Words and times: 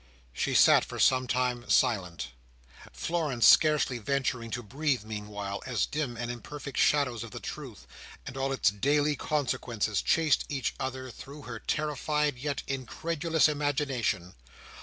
She 0.33 0.55
sat 0.55 0.83
for 0.83 0.97
some 0.97 1.27
time 1.27 1.69
silent; 1.69 2.29
Florence 2.91 3.47
scarcely 3.47 3.99
venturing 3.99 4.49
to 4.49 4.63
breathe 4.63 5.03
meanwhile, 5.03 5.61
as 5.67 5.85
dim 5.85 6.17
and 6.17 6.31
imperfect 6.31 6.79
shadows 6.79 7.23
of 7.23 7.29
the 7.29 7.39
truth, 7.39 7.85
and 8.25 8.35
all 8.35 8.51
its 8.51 8.71
daily 8.71 9.15
consequences, 9.15 10.01
chased 10.01 10.45
each 10.49 10.73
other 10.79 11.11
through 11.11 11.43
her 11.43 11.59
terrified, 11.59 12.39
yet 12.39 12.63
incredulous 12.65 13.47
imagination. 13.47 14.33